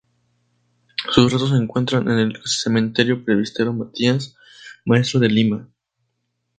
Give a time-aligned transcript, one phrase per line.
[1.11, 4.35] Sus restos se encuentran en el Cementerio Presbítero Matías
[4.83, 5.69] Maestro de Lima.